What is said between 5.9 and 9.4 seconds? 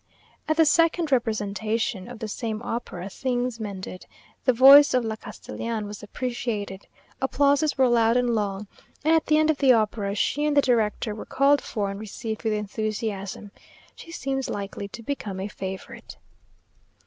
appreciated. Applauses were loud and long, and at the